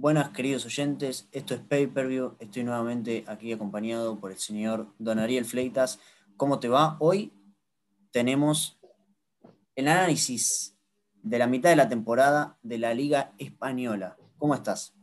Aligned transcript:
Buenas, 0.00 0.30
queridos 0.30 0.64
oyentes. 0.64 1.28
Esto 1.30 1.52
es 1.52 1.60
Pay 1.60 1.88
Per 1.88 2.06
View. 2.06 2.34
Estoy 2.40 2.64
nuevamente 2.64 3.22
aquí 3.26 3.52
acompañado 3.52 4.18
por 4.18 4.30
el 4.30 4.38
señor 4.38 4.86
Don 4.98 5.18
Ariel 5.18 5.44
Fleitas. 5.44 6.00
¿Cómo 6.38 6.58
te 6.58 6.68
va? 6.68 6.96
Hoy 7.00 7.34
tenemos 8.10 8.80
el 9.76 9.88
análisis 9.88 10.74
de 11.22 11.38
la 11.38 11.46
mitad 11.46 11.68
de 11.68 11.76
la 11.76 11.90
temporada 11.90 12.56
de 12.62 12.78
la 12.78 12.94
Liga 12.94 13.34
Española. 13.36 14.16
¿Cómo 14.38 14.54
estás? 14.54 14.96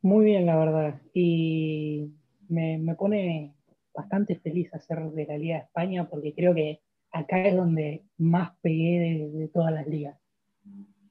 Muy 0.00 0.24
bien, 0.24 0.46
la 0.46 0.56
verdad. 0.56 1.02
Y 1.12 2.10
me, 2.48 2.94
pone 2.94 3.54
bastante 3.92 4.36
feliz 4.36 4.72
hacer 4.72 5.10
de 5.10 5.26
la 5.26 5.36
Liga 5.36 5.56
de 5.56 5.64
España 5.64 6.08
porque 6.08 6.34
creo 6.34 6.54
que 6.54 6.80
acá 7.10 7.46
es 7.46 7.54
donde 7.54 8.02
más 8.16 8.56
pegué 8.62 9.30
de 9.30 9.48
todas 9.48 9.74
las 9.74 9.86
ligas 9.86 10.21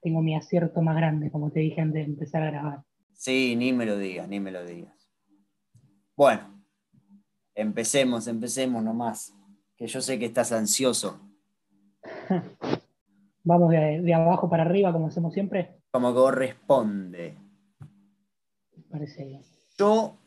tengo 0.02 0.21
mi 0.21 0.36
acierto 0.36 0.81
más 0.81 0.95
grande, 0.95 1.31
como 1.31 1.52
te 1.52 1.59
dije 1.59 1.81
antes 1.81 2.05
de 2.05 2.11
empezar 2.11 2.43
a 2.43 2.51
grabar. 2.51 2.83
Sí, 3.13 3.55
ni 3.55 3.71
me 3.71 3.86
lo 3.86 3.97
digas, 3.97 4.28
ni 4.28 4.39
me 4.39 4.51
lo 4.51 4.65
digas. 4.65 5.09
Bueno, 6.15 6.64
empecemos, 7.55 8.28
empecemos 8.28 8.83
nomás, 8.83 9.33
que 9.78 9.87
yo 9.87 10.01
sé 10.01 10.18
que 10.19 10.25
estás 10.25 10.51
ansioso. 10.51 11.19
Vamos 13.43 13.71
de, 13.71 14.14
abajo 14.14 14.50
para 14.50 14.64
arriba, 14.64 14.92
como 14.92 15.07
hacemos 15.07 15.33
siempre. 15.33 15.82
Como 15.92 16.14
corresponde. 16.14 17.37
Parece 18.89 19.25
bien. 19.25 19.42
Yo 19.78 20.18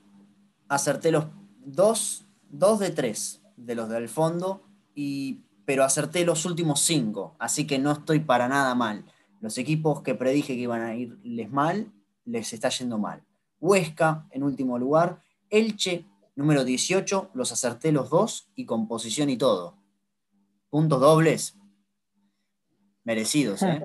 acerté 0.69 1.13
los 1.13 1.27
dos, 1.65 2.27
dos 2.49 2.81
de 2.81 2.91
tres 2.91 3.41
de 3.57 3.75
los 3.75 3.89
del 3.89 4.09
fondo, 4.09 4.63
y, 4.95 5.45
pero 5.65 5.85
acerté 5.85 6.25
los 6.25 6.45
últimos 6.45 6.81
cinco, 6.81 7.37
así 7.39 7.67
que 7.67 7.79
no 7.79 7.93
estoy 7.93 8.21
para 8.21 8.49
nada 8.49 8.75
mal. 8.75 9.05
Los 9.45 9.59
equipos 9.59 10.01
que 10.01 10.15
predije 10.15 10.55
que 10.55 10.63
iban 10.63 10.81
a 10.81 10.97
irles 10.97 11.51
mal, 11.51 11.93
les 12.25 12.55
está 12.55 12.71
yendo 12.71 12.97
mal. 12.97 13.23
Huesca, 13.61 14.27
en 14.31 14.43
último 14.43 14.79
lugar. 14.79 15.23
Elche, 15.51 16.07
número 16.35 16.65
18, 16.65 17.33
los 17.35 17.53
acerté 17.53 17.93
los 17.93 18.09
dos 18.09 18.49
y 18.55 18.65
con 18.65 18.89
posición 18.89 19.29
y 19.29 19.37
todo. 19.37 19.77
Puntos 20.71 20.99
dobles. 20.99 21.59
Merecidos, 23.05 23.61
¿eh? 23.65 23.85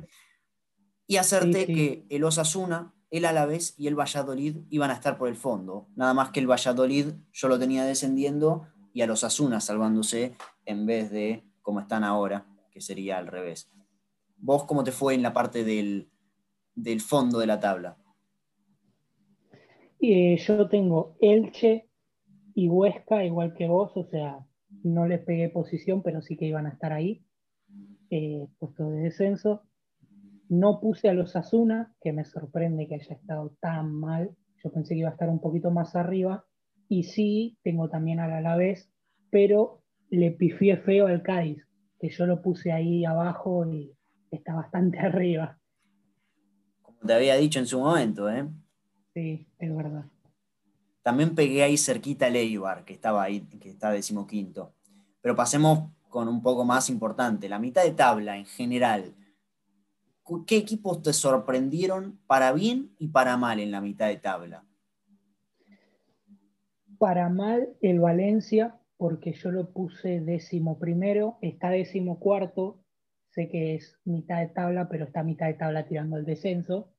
Y 1.08 1.17
acerté 1.17 1.66
que 1.66 2.05
el 2.08 2.23
Osasuna, 2.23 2.94
el 3.11 3.26
Alavés 3.26 3.73
y 3.78 3.88
el 3.88 4.00
Valladolid 4.00 4.59
iban 4.70 4.92
a 4.92 4.94
estar 4.94 5.17
por 5.17 5.28
el 5.28 5.36
fondo. 5.36 5.89
Nada 5.94 6.14
más 6.14 6.30
que 6.30 6.39
el 6.39 6.50
Valladolid 6.50 7.08
yo 7.33 7.50
lo 7.50 7.59
tenía 7.59 7.83
descendiendo 7.83 8.66
y 8.94 9.02
a 9.02 9.08
los 9.08 9.26
Osasuna 9.26 9.59
salvándose 9.59 10.38
en 10.66 10.86
vez 10.86 11.11
de 11.11 11.44
como 11.61 11.81
están 11.81 12.05
ahora, 12.05 12.45
que 12.72 12.80
sería 12.80 13.17
al 13.17 13.28
revés. 13.28 13.70
¿Vos 14.42 14.64
cómo 14.64 14.84
te 14.84 14.92
fue 14.92 15.16
en 15.16 15.22
la 15.22 15.34
parte 15.34 15.64
del, 15.64 16.09
fondo 17.02 17.40
de 17.40 17.48
la 17.48 17.59
tabla? 17.59 17.98
Eh, 20.02 20.38
yo 20.38 20.70
tengo 20.70 21.18
Elche 21.20 21.90
y 22.56 22.70
Huesca, 22.70 23.26
igual 23.26 23.54
que 23.54 23.67
vos, 23.67 23.92
o 23.95 24.06
sea, 24.06 24.40
no 24.84 25.08
les 25.08 25.20
pegué 25.26 25.50
posición, 25.50 26.02
pero 26.02 26.22
sí 26.22 26.38
que 26.38 26.45
iban 26.45 26.67
a 26.67 26.70
estar 26.70 26.94
ahí, 26.94 27.26
eh, 28.10 28.48
puesto 28.60 28.90
de 28.90 29.02
descenso. 29.02 29.64
No 30.48 30.80
puse 30.80 31.10
a 31.10 31.14
los 31.14 31.36
Asuna, 31.36 31.94
que 32.02 32.14
me 32.14 32.23
sorprende 32.23 32.88
que 32.88 32.95
haya 32.95 33.16
estado 33.16 33.56
tan 33.60 33.94
mal. 33.94 34.32
Yo 34.64 34.72
pensé 34.72 34.94
que 34.94 35.02
iba 35.02 35.10
a 35.10 35.14
estar 35.14 35.30
un 35.30 35.42
poquito 35.42 35.70
más 35.70 35.95
arriba. 35.95 36.45
Y 36.88 37.04
sí, 37.04 37.60
tengo 37.62 37.90
también 37.90 38.20
al 38.20 38.32
Alavés, 38.32 38.92
pero 39.30 39.84
le 40.10 40.32
pifié 40.32 40.78
feo 40.78 41.06
al 41.08 41.22
Cádiz, 41.22 41.67
que 42.00 42.10
yo 42.10 42.26
lo 42.26 42.42
puse 42.42 42.72
ahí 42.72 43.06
abajo 43.06 43.72
y 43.72 43.94
está 44.31 44.53
bastante 44.53 44.99
arriba. 44.99 45.59
Como 46.81 46.99
te 46.99 47.13
había 47.13 47.35
dicho 47.35 47.59
en 47.59 47.67
su 47.67 47.80
momento, 47.80 48.30
¿eh? 48.30 48.47
Sí, 49.13 49.47
es 49.58 49.75
verdad. 49.75 50.05
También 51.02 51.33
pegué 51.33 51.63
ahí 51.63 51.77
cerquita 51.77 52.27
a 52.27 52.30
Leibar, 52.30 52.86
que 52.86 52.94
estaba 52.94 53.23
ahí, 53.23 53.41
que 53.41 53.69
está 53.69 53.91
decimoquinto. 53.91 54.73
Pero 55.21 55.36
pasemos 55.36 55.89
con 56.09 56.27
un 56.27 56.42
poco 56.42 56.65
más 56.65 56.89
importante. 56.89 57.48
La 57.48 57.59
mitad 57.59 57.83
de 57.83 57.92
tabla 57.92 58.37
en 58.37 58.45
general. 58.45 59.15
¿Qué 60.45 60.58
equipos 60.58 61.02
te 61.02 61.14
sorprendieron 61.14 62.20
para 62.27 62.52
bien 62.52 62.93
y 62.99 63.08
para 63.08 63.37
mal 63.37 63.59
en 63.59 63.71
la 63.71 63.81
mitad 63.81 64.08
de 64.08 64.17
tabla? 64.17 64.64
Para 66.99 67.30
mal 67.30 67.70
el 67.81 67.99
Valencia, 67.99 68.75
porque 68.98 69.33
yo 69.33 69.49
lo 69.52 69.71
puse 69.71 70.20
décimo 70.20 70.77
primero, 70.77 71.37
está 71.42 71.70
décimo 71.70 72.20
cuarto, 72.20 72.77
sé 73.32 73.50
que 73.50 73.76
es 73.76 73.98
mitad 74.06 74.40
de 74.40 74.48
tabla, 74.48 74.90
pero 74.90 75.06
está 75.06 75.23
mitad 75.23 75.48
de 75.48 75.54
tabla 75.56 75.88
tirando 75.88 76.17
el 76.17 76.26
descenso. 76.26 76.92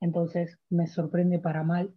Entonces 0.00 0.58
me 0.70 0.86
sorprende 0.86 1.38
para 1.38 1.62
mal. 1.62 1.94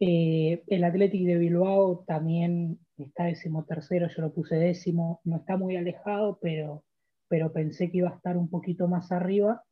Eh, 0.00 0.64
el 0.66 0.84
Athletic 0.84 1.24
de 1.26 1.38
Bilbao 1.38 2.04
también 2.06 2.78
está 2.98 3.24
décimo 3.24 3.64
tercero, 3.64 4.08
yo 4.08 4.22
lo 4.22 4.32
puse 4.32 4.56
décimo, 4.56 5.20
no 5.24 5.38
está 5.38 5.56
muy 5.56 5.76
alejado, 5.76 6.38
pero, 6.40 6.84
pero 7.28 7.52
pensé 7.52 7.90
que 7.90 7.98
iba 7.98 8.10
a 8.10 8.16
estar 8.16 8.36
un 8.36 8.50
poquito 8.50 8.88
más 8.88 9.12
arriba. 9.12 9.62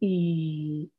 Y 0.00 0.92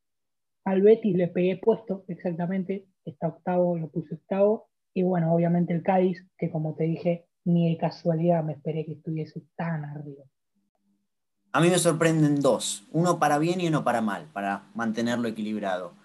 al 0.66 0.82
Betis 0.82 1.16
le 1.16 1.28
pegué 1.30 1.58
puesto, 1.58 2.04
exactamente, 2.08 2.88
está 3.06 3.30
octavo, 3.30 3.78
lo 3.78 3.90
puse 3.90 4.16
octavo. 4.16 4.70
Y 4.94 5.04
bueno, 5.04 5.34
obviamente 5.34 5.74
el 5.74 5.84
Cádiz, 5.84 6.28
que 6.38 6.50
como 6.52 6.76
te 6.76 6.86
dije, 6.86 7.26
ni 7.46 7.70
de 7.70 7.78
casualidad 7.78 8.44
me 8.44 8.54
esperé 8.54 8.86
que 8.86 8.94
estuviese 8.94 9.44
tan 9.56 9.86
arriba. 9.86 10.26
A 11.58 11.60
mí 11.60 11.72
me 11.72 11.80
sorprenden 11.80 12.40
dos, 12.40 12.84
uno 12.92 13.18
para 13.18 13.40
bien 13.40 13.60
y 13.60 13.68
uno 13.68 13.84
para 13.84 14.00
mal, 14.00 14.28
para 14.32 14.70
mantenerlo 14.76 15.28
equilibrado. 15.28 15.96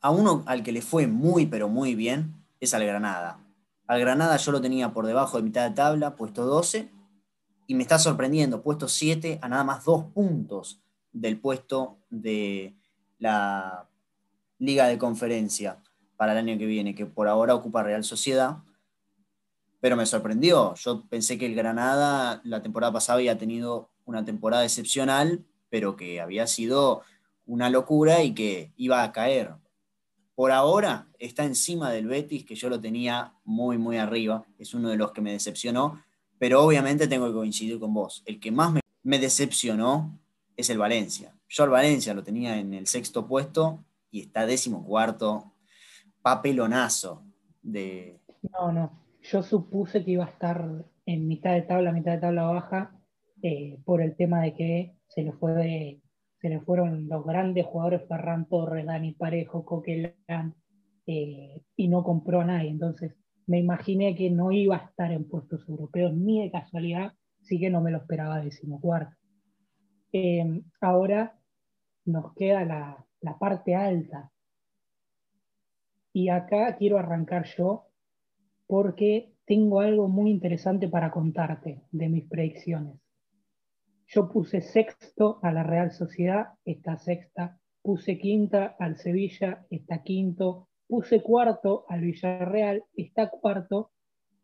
A 0.00 0.08
uno 0.08 0.42
al 0.46 0.62
que 0.62 0.72
le 0.72 0.80
fue 0.80 1.06
muy 1.06 1.44
pero 1.44 1.68
muy 1.68 1.94
bien 1.94 2.32
es 2.60 2.72
al 2.72 2.86
Granada. 2.86 3.38
Al 3.86 4.00
Granada 4.00 4.38
yo 4.38 4.52
lo 4.52 4.62
tenía 4.62 4.94
por 4.94 5.06
debajo 5.06 5.36
de 5.36 5.42
mitad 5.42 5.68
de 5.68 5.74
tabla, 5.74 6.16
puesto 6.16 6.46
12, 6.46 6.88
y 7.66 7.74
me 7.74 7.82
está 7.82 7.98
sorprendiendo, 7.98 8.62
puesto 8.62 8.88
7 8.88 9.38
a 9.42 9.48
nada 9.50 9.64
más 9.64 9.84
dos 9.84 10.04
puntos 10.14 10.80
del 11.12 11.38
puesto 11.38 11.98
de 12.08 12.74
la 13.18 13.90
Liga 14.58 14.86
de 14.86 14.96
Conferencia 14.96 15.76
para 16.16 16.32
el 16.32 16.38
año 16.38 16.56
que 16.56 16.64
viene, 16.64 16.94
que 16.94 17.04
por 17.04 17.28
ahora 17.28 17.54
ocupa 17.54 17.82
Real 17.82 18.02
Sociedad, 18.02 18.60
pero 19.86 19.96
me 19.96 20.04
sorprendió. 20.04 20.74
Yo 20.74 21.04
pensé 21.08 21.38
que 21.38 21.46
el 21.46 21.54
Granada 21.54 22.40
la 22.42 22.60
temporada 22.60 22.92
pasada 22.92 23.18
había 23.18 23.38
tenido 23.38 23.88
una 24.04 24.24
temporada 24.24 24.64
excepcional, 24.64 25.44
pero 25.70 25.94
que 25.94 26.20
había 26.20 26.48
sido 26.48 27.02
una 27.44 27.70
locura 27.70 28.24
y 28.24 28.34
que 28.34 28.72
iba 28.76 29.04
a 29.04 29.12
caer. 29.12 29.54
Por 30.34 30.50
ahora 30.50 31.06
está 31.20 31.44
encima 31.44 31.92
del 31.92 32.08
Betis, 32.08 32.44
que 32.44 32.56
yo 32.56 32.68
lo 32.68 32.80
tenía 32.80 33.34
muy, 33.44 33.78
muy 33.78 33.96
arriba, 33.96 34.44
es 34.58 34.74
uno 34.74 34.88
de 34.88 34.96
los 34.96 35.12
que 35.12 35.20
me 35.20 35.30
decepcionó, 35.30 36.02
pero 36.36 36.64
obviamente 36.64 37.06
tengo 37.06 37.28
que 37.28 37.34
coincidir 37.34 37.78
con 37.78 37.94
vos. 37.94 38.24
El 38.26 38.40
que 38.40 38.50
más 38.50 38.72
me, 39.04 39.18
decepcionó 39.20 40.18
es 40.56 40.68
el 40.68 40.78
Valencia. 40.78 41.32
Yo 41.48 41.62
al 41.62 41.70
Valencia 41.70 42.12
lo 42.12 42.24
tenía 42.24 42.58
en 42.58 42.74
el 42.74 42.88
sexto 42.88 43.28
puesto 43.28 43.84
y 44.10 44.22
está 44.22 44.46
décimo 44.46 44.84
cuarto, 44.84 45.52
papelonazo 46.22 47.22
de... 47.62 48.18
No, 48.52 48.72
no, 48.72 49.05
yo 49.30 49.42
supuse 49.42 50.04
que 50.04 50.12
iba 50.12 50.24
a 50.24 50.28
estar 50.28 50.84
en 51.04 51.28
mitad 51.28 51.54
de 51.54 51.62
tabla, 51.62 51.92
mitad 51.92 52.12
de 52.12 52.18
tabla 52.18 52.44
baja, 52.44 52.92
eh, 53.42 53.78
por 53.84 54.00
el 54.00 54.16
tema 54.16 54.42
de 54.42 54.54
que 54.54 54.96
se 55.08 55.22
le, 55.22 55.32
fue 55.32 56.00
se 56.40 56.48
le 56.48 56.60
fueron 56.60 57.08
los 57.08 57.24
grandes 57.24 57.66
jugadores 57.66 58.06
Ferran 58.08 58.48
Torres, 58.48 58.86
Dani 58.86 59.12
Parejo, 59.12 59.64
Coquelán, 59.64 60.54
eh, 61.06 61.62
y 61.76 61.88
no 61.88 62.02
compró 62.04 62.40
a 62.40 62.44
nadie. 62.44 62.70
Entonces 62.70 63.14
me 63.46 63.58
imaginé 63.58 64.14
que 64.14 64.30
no 64.30 64.52
iba 64.52 64.76
a 64.76 64.86
estar 64.86 65.12
en 65.12 65.28
puestos 65.28 65.68
europeos 65.68 66.12
ni 66.14 66.42
de 66.42 66.50
casualidad, 66.50 67.12
sí 67.42 67.58
que 67.58 67.70
no 67.70 67.80
me 67.80 67.90
lo 67.90 67.98
esperaba 67.98 68.40
decimocuarto. 68.40 69.16
Eh, 70.12 70.62
ahora 70.80 71.38
nos 72.04 72.32
queda 72.34 72.64
la 72.64 73.38
parte 73.38 73.74
alta. 73.74 74.30
Y 76.12 76.30
acá 76.30 76.76
quiero 76.76 76.98
arrancar 76.98 77.44
yo 77.58 77.85
porque 78.66 79.32
tengo 79.46 79.80
algo 79.80 80.08
muy 80.08 80.30
interesante 80.30 80.88
para 80.88 81.10
contarte 81.10 81.82
de 81.92 82.08
mis 82.08 82.24
predicciones. 82.24 82.98
Yo 84.08 84.28
puse 84.28 84.60
sexto 84.60 85.40
a 85.42 85.52
la 85.52 85.62
Real 85.62 85.90
Sociedad, 85.90 86.54
está 86.64 86.96
sexta. 86.98 87.58
Puse 87.82 88.18
quinta 88.18 88.76
al 88.78 88.96
Sevilla, 88.96 89.66
está 89.70 90.02
quinto. 90.02 90.68
Puse 90.88 91.22
cuarto 91.22 91.84
al 91.88 92.02
Villarreal, 92.02 92.84
está 92.96 93.30
cuarto. 93.30 93.90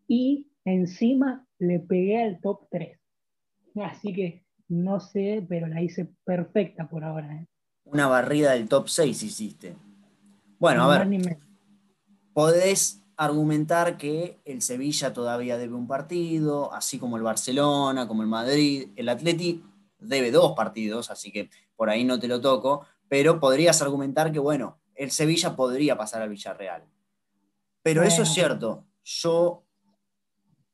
Y 0.09 0.49
encima 0.65 1.47
le 1.59 1.81
pegué 1.81 2.23
al 2.23 2.41
top 2.41 2.69
3. 2.71 2.99
Así 3.77 4.13
que 4.13 4.45
no 4.69 5.01
sé, 5.01 5.45
pero 5.49 5.67
la 5.67 5.83
hice 5.83 6.13
perfecta 6.25 6.89
por 6.89 7.05
ahora. 7.05 7.35
¿eh? 7.35 7.47
Una 7.85 8.09
barrida 8.09 8.53
del 8.53 8.69
top 8.69 8.89
6 8.89 9.23
hiciste. 9.23 9.77
Bueno, 10.59 10.85
a 10.85 10.99
ver. 10.99 11.39
Podés 12.33 13.01
argumentar 13.25 13.97
que 13.97 14.41
el 14.45 14.63
Sevilla 14.63 15.13
todavía 15.13 15.57
debe 15.57 15.75
un 15.75 15.87
partido, 15.87 16.73
así 16.73 16.99
como 16.99 17.17
el 17.17 17.23
Barcelona, 17.23 18.09
como 18.09 18.23
el 18.23 18.29
Madrid, 18.29 18.89
el 18.97 19.09
Atleti 19.09 19.63
debe 19.99 20.31
dos 20.31 20.53
partidos, 20.53 21.11
así 21.11 21.31
que 21.31 21.51
por 21.77 21.91
ahí 21.91 22.05
no 22.05 22.19
te 22.19 22.29
lo 22.29 22.41
toco, 22.41 22.85
pero 23.09 23.39
podrías 23.39 23.81
argumentar 23.83 24.33
que, 24.33 24.39
bueno, 24.39 24.81
el 24.95 25.11
Sevilla 25.11 25.55
podría 25.55 25.97
pasar 25.97 26.23
al 26.23 26.31
Villarreal. 26.31 26.85
Pero 27.83 28.03
eso 28.03 28.23
es 28.23 28.33
cierto. 28.33 28.87
Yo 29.05 29.65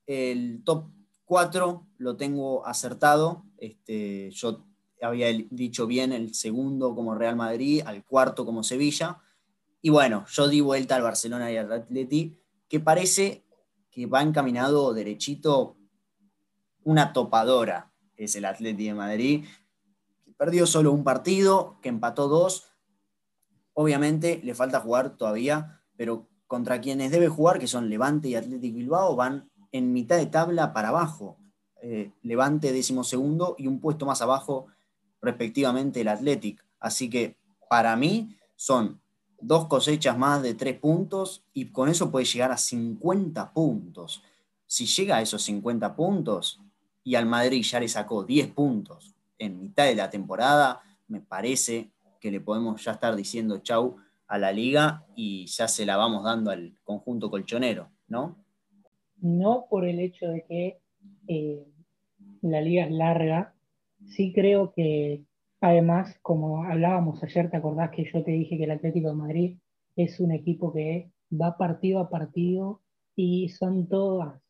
el 0.07 0.63
top 0.65 0.91
4 1.25 1.87
lo 1.99 2.17
tengo 2.17 2.67
acertado. 2.67 3.45
Este, 3.59 4.31
yo 4.31 4.65
había 5.01 5.29
dicho 5.51 5.87
bien 5.87 6.13
el 6.13 6.35
segundo 6.35 6.95
como 6.95 7.15
Real 7.15 7.37
Madrid, 7.37 7.83
al 7.85 8.05
cuarto 8.05 8.45
como 8.45 8.63
Sevilla. 8.63 9.19
Y 9.81 9.91
bueno, 9.91 10.25
yo 10.29 10.49
di 10.49 10.61
vuelta 10.61 10.97
al 10.97 11.03
Barcelona 11.03 11.51
y 11.53 11.57
al 11.57 11.73
Atleti, 11.73 12.38
que 12.69 12.81
parece 12.81 13.45
que 13.91 14.07
va 14.07 14.23
encaminado 14.23 14.93
derechito 14.95 15.77
una 16.85 17.13
topadora, 17.13 17.93
es 18.17 18.35
el 18.37 18.45
Atleti 18.45 18.87
de 18.87 18.95
Madrid, 18.95 19.45
que 20.25 20.33
perdió 20.33 20.67
solo 20.67 20.93
un 20.93 21.05
partido, 21.05 21.79
que 21.83 21.89
empató 21.89 22.29
dos. 22.29 22.71
Obviamente 23.75 24.41
le 24.43 24.55
falta 24.55 24.81
jugar 24.81 25.17
todavía, 25.17 25.83
pero 25.97 26.29
contra 26.47 26.81
quienes 26.81 27.11
debe 27.11 27.29
jugar, 27.29 27.59
que 27.59 27.67
son 27.67 27.91
Levante 27.91 28.29
y 28.29 28.35
Athletic 28.35 28.75
Bilbao, 28.75 29.17
van 29.17 29.51
en 29.71 29.93
mitad 29.93 30.17
de 30.17 30.27
tabla 30.27 30.73
para 30.73 30.89
abajo. 30.89 31.39
Eh, 31.83 32.13
Levante 32.23 32.73
décimo 32.73 33.05
segundo 33.05 33.55
y 33.59 33.67
un 33.67 33.81
puesto 33.81 34.07
más 34.07 34.23
abajo, 34.23 34.67
respectivamente, 35.21 36.01
el 36.01 36.09
Athletic. 36.09 36.65
Así 36.81 37.11
que 37.11 37.37
para 37.69 37.95
mí 37.97 38.37
son 38.57 39.01
dos 39.41 39.67
cosechas 39.67 40.19
más 40.19 40.43
de 40.43 40.55
tres 40.55 40.79
puntos 40.79 41.45
y 41.53 41.67
con 41.67 41.89
eso 41.89 42.11
puede 42.11 42.27
llegar 42.27 42.51
a 42.53 42.57
50 42.57 43.53
puntos. 43.53 44.23
Si 44.67 44.87
llega 44.87 45.17
a 45.17 45.23
esos 45.23 45.43
50 45.43 45.95
puntos 45.95 46.61
y 47.05 47.15
al 47.15 47.27
Madrid 47.27 47.63
ya 47.63 47.81
le 47.81 47.89
sacó 47.89 48.25
10 48.25 48.49
puntos 48.49 49.15
en 49.39 49.61
mitad 49.61 49.85
de 49.85 49.95
la 49.95 50.11
temporada, 50.11 50.83
me 51.07 51.21
parece 51.21 51.91
que 52.21 52.31
le 52.31 52.41
podemos 52.41 52.85
ya 52.85 52.93
estar 52.93 53.15
diciendo 53.15 53.59
chau 53.59 53.97
a 54.27 54.39
la 54.39 54.53
liga 54.53 55.07
y 55.15 55.47
ya 55.47 55.69
se 55.69 55.87
la 55.87 55.97
vamos 55.97 56.25
dando 56.25 56.51
al 56.51 56.75
conjunto 56.85 57.31
colchonero, 57.31 57.91
¿no? 58.09 58.37
No 59.21 59.67
por 59.71 59.85
el 59.85 60.01
hecho 60.01 60.27
de 60.27 60.45
que 60.45 60.81
eh, 61.29 61.65
la 62.43 62.61
liga 62.61 62.85
es 62.85 62.91
larga, 62.91 63.55
sí 64.07 64.33
creo 64.33 64.73
que 64.73 65.25
además, 65.61 66.19
como 66.23 66.65
hablábamos 66.65 67.23
ayer, 67.23 67.51
¿te 67.51 67.57
acordás 67.57 67.91
que 67.91 68.05
yo 68.05 68.23
te 68.23 68.31
dije 68.31 68.57
que 68.57 68.65
el 68.65 68.71
Atlético 68.71 69.09
de 69.09 69.15
Madrid 69.15 69.59
es 69.97 70.21
un 70.21 70.33
equipo 70.33 70.73
que 70.73 71.11
va 71.31 71.57
partido 71.57 72.01
a 72.01 72.11
partido 72.11 72.81
y 73.17 73.49
son 73.49 73.89
todos 73.89 74.41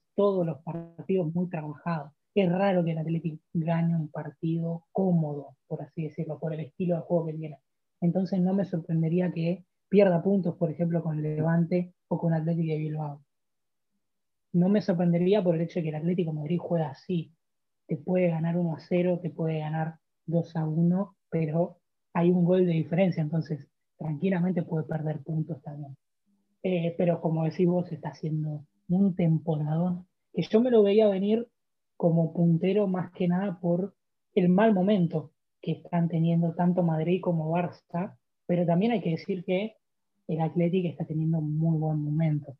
los 0.46 0.58
partidos 0.62 1.34
muy 1.34 1.48
trabajados? 1.48 2.12
Es 2.34 2.50
raro 2.52 2.84
que 2.84 2.92
el 2.92 2.98
Atlético 2.98 3.38
gane 3.52 3.96
un 3.96 4.08
partido 4.08 4.84
cómodo, 4.92 5.56
por 5.66 5.82
así 5.82 6.04
decirlo, 6.04 6.38
por 6.38 6.54
el 6.54 6.60
estilo 6.60 6.96
de 6.96 7.02
juego 7.02 7.26
que 7.26 7.34
tiene. 7.34 7.58
Entonces 8.00 8.40
no 8.40 8.54
me 8.54 8.64
sorprendería 8.64 9.32
que 9.32 9.64
pierda 9.88 10.22
puntos, 10.22 10.54
por 10.56 10.70
ejemplo, 10.70 11.02
con 11.02 11.20
Levante 11.20 11.94
o 12.08 12.18
con 12.18 12.32
Atlético 12.34 12.72
de 12.72 12.78
Bilbao. 12.78 13.24
No 14.52 14.68
me 14.68 14.82
sorprendería 14.82 15.42
por 15.42 15.56
el 15.56 15.62
hecho 15.62 15.80
de 15.80 15.84
que 15.84 15.88
el 15.88 15.94
Atlético 15.96 16.30
de 16.30 16.38
Madrid 16.38 16.58
juega 16.60 16.90
así. 16.90 17.32
Te 17.86 17.96
puede 17.96 18.28
ganar 18.28 18.56
1 18.56 18.76
a 18.76 18.80
0, 18.80 19.18
te 19.20 19.30
puede 19.30 19.58
ganar 19.58 19.98
2 20.28 20.56
a 20.56 20.66
1, 20.66 21.16
pero 21.30 21.78
hay 22.14 22.30
un 22.30 22.44
gol 22.44 22.66
de 22.66 22.72
diferencia, 22.72 23.22
entonces 23.22 23.68
tranquilamente 23.96 24.62
puede 24.62 24.84
perder 24.84 25.22
puntos 25.22 25.60
también. 25.62 25.96
Eh, 26.62 26.94
pero 26.96 27.20
como 27.20 27.44
decís 27.44 27.66
vos, 27.66 27.90
está 27.92 28.10
haciendo 28.10 28.64
un 28.88 29.14
temporadón 29.14 30.06
que 30.32 30.42
yo 30.42 30.60
me 30.60 30.70
lo 30.70 30.82
veía 30.82 31.08
venir 31.08 31.48
como 31.96 32.32
puntero 32.32 32.86
más 32.86 33.10
que 33.12 33.28
nada 33.28 33.58
por 33.60 33.94
el 34.34 34.48
mal 34.48 34.72
momento 34.72 35.32
que 35.60 35.72
están 35.72 36.08
teniendo 36.08 36.54
tanto 36.54 36.82
Madrid 36.82 37.20
como 37.20 37.50
Barça, 37.50 38.16
pero 38.46 38.64
también 38.64 38.92
hay 38.92 39.00
que 39.00 39.10
decir 39.10 39.44
que 39.44 39.74
el 40.28 40.40
Atlético 40.40 40.88
está 40.88 41.04
teniendo 41.04 41.40
muy 41.40 41.78
buen 41.78 42.02
momento. 42.02 42.56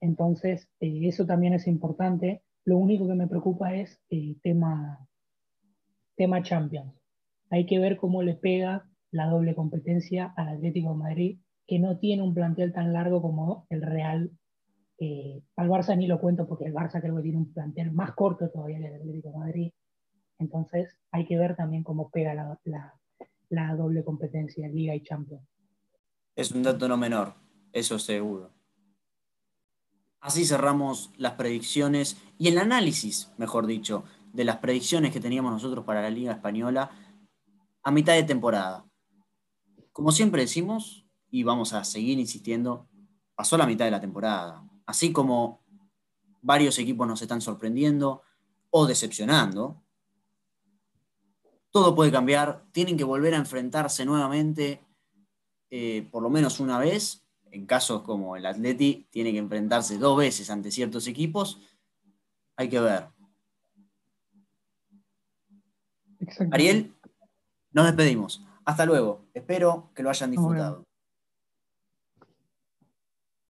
Entonces, 0.00 0.68
eh, 0.80 1.06
eso 1.06 1.26
también 1.26 1.52
es 1.54 1.66
importante. 1.66 2.42
Lo 2.64 2.78
único 2.78 3.06
que 3.06 3.14
me 3.14 3.28
preocupa 3.28 3.74
es 3.74 4.00
el 4.08 4.40
tema, 4.42 5.06
tema 6.16 6.42
Champions. 6.42 6.92
Hay 7.50 7.66
que 7.66 7.78
ver 7.78 7.96
cómo 7.96 8.22
le 8.22 8.34
pega 8.34 8.88
la 9.10 9.26
doble 9.26 9.54
competencia 9.54 10.32
al 10.36 10.48
Atlético 10.48 10.94
Madrid, 10.94 11.38
que 11.66 11.78
no 11.78 11.98
tiene 11.98 12.22
un 12.22 12.34
plantel 12.34 12.72
tan 12.72 12.92
largo 12.92 13.22
como 13.22 13.66
el 13.70 13.82
Real. 13.82 14.30
Eh, 14.98 15.42
al 15.56 15.68
Barça 15.68 15.96
ni 15.96 16.06
lo 16.06 16.20
cuento 16.20 16.48
porque 16.48 16.64
el 16.64 16.74
Barça 16.74 17.00
creo 17.00 17.16
que 17.16 17.22
tiene 17.22 17.38
un 17.38 17.52
plantel 17.52 17.92
más 17.92 18.12
corto 18.12 18.50
todavía 18.50 18.78
que 18.78 18.86
el 18.86 18.94
Atlético 18.94 19.30
Madrid. 19.38 19.72
Entonces 20.38 20.96
hay 21.10 21.26
que 21.26 21.38
ver 21.38 21.56
también 21.56 21.82
cómo 21.82 22.10
pega 22.10 22.34
la, 22.34 22.58
la 23.48 23.74
doble 23.74 24.04
competencia, 24.04 24.68
Liga 24.68 24.94
y 24.94 25.02
Champions. 25.02 25.46
Es 26.34 26.52
un 26.52 26.62
dato 26.62 26.88
no 26.88 26.96
menor, 26.96 27.34
eso 27.72 27.98
seguro. 27.98 28.52
Así 30.20 30.44
cerramos 30.44 31.12
las 31.16 31.34
predicciones 31.34 32.20
y 32.38 32.48
el 32.48 32.58
análisis, 32.58 33.32
mejor 33.38 33.66
dicho, 33.66 34.04
de 34.36 34.44
las 34.44 34.58
predicciones 34.58 35.12
que 35.12 35.20
teníamos 35.20 35.50
nosotros 35.50 35.84
para 35.84 36.02
la 36.02 36.10
Liga 36.10 36.32
Española 36.32 36.90
a 37.82 37.90
mitad 37.90 38.14
de 38.14 38.22
temporada. 38.22 38.84
Como 39.92 40.12
siempre 40.12 40.42
decimos, 40.42 41.06
y 41.30 41.42
vamos 41.42 41.72
a 41.72 41.82
seguir 41.84 42.18
insistiendo, 42.18 42.88
pasó 43.34 43.56
la 43.56 43.66
mitad 43.66 43.86
de 43.86 43.90
la 43.90 44.00
temporada. 44.00 44.62
Así 44.84 45.10
como 45.12 45.64
varios 46.42 46.78
equipos 46.78 47.08
nos 47.08 47.22
están 47.22 47.40
sorprendiendo 47.40 48.22
o 48.70 48.86
decepcionando, 48.86 49.82
todo 51.70 51.94
puede 51.94 52.12
cambiar, 52.12 52.64
tienen 52.72 52.96
que 52.96 53.04
volver 53.04 53.34
a 53.34 53.38
enfrentarse 53.38 54.04
nuevamente 54.04 54.86
eh, 55.70 56.06
por 56.10 56.22
lo 56.22 56.30
menos 56.30 56.60
una 56.60 56.78
vez, 56.78 57.26
en 57.50 57.66
casos 57.66 58.02
como 58.02 58.36
el 58.36 58.46
Atleti 58.46 59.08
tiene 59.10 59.32
que 59.32 59.38
enfrentarse 59.38 59.98
dos 59.98 60.18
veces 60.18 60.50
ante 60.50 60.70
ciertos 60.70 61.06
equipos, 61.06 61.60
hay 62.56 62.68
que 62.68 62.80
ver. 62.80 63.08
Ariel, 66.50 66.94
nos 67.72 67.86
despedimos. 67.86 68.46
Hasta 68.64 68.86
luego. 68.86 69.26
Espero 69.34 69.90
que 69.94 70.02
lo 70.02 70.10
hayan 70.10 70.30
disfrutado. 70.30 70.85